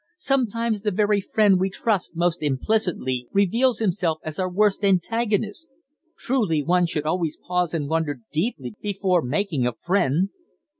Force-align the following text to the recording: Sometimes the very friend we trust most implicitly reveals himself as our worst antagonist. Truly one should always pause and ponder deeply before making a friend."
Sometimes 0.17 0.81
the 0.81 0.89
very 0.89 1.21
friend 1.21 1.59
we 1.59 1.69
trust 1.69 2.15
most 2.15 2.41
implicitly 2.41 3.27
reveals 3.31 3.77
himself 3.77 4.17
as 4.23 4.39
our 4.39 4.49
worst 4.49 4.83
antagonist. 4.83 5.69
Truly 6.17 6.63
one 6.63 6.87
should 6.87 7.05
always 7.05 7.37
pause 7.37 7.75
and 7.75 7.87
ponder 7.87 8.21
deeply 8.31 8.73
before 8.81 9.21
making 9.21 9.67
a 9.67 9.73
friend." 9.73 10.29